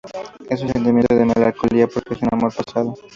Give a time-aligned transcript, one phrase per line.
[0.49, 2.95] Es un sentimiento de melancolía porque es un amor pasado.